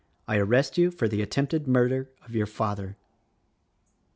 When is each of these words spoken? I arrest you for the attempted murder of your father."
I 0.27 0.37
arrest 0.37 0.79
you 0.79 0.89
for 0.89 1.07
the 1.07 1.21
attempted 1.21 1.67
murder 1.67 2.09
of 2.25 2.33
your 2.33 2.47
father." 2.47 2.97